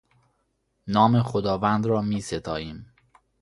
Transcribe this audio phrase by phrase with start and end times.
[0.87, 2.85] نام خداوند را میستاییم.